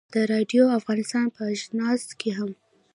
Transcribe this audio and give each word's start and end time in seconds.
د 0.13 0.15
راډیو 0.31 0.63
افغانستان 0.79 1.25
په 1.35 1.41
اژانس 1.53 2.03
کې 2.19 2.29
هم. 2.37 2.51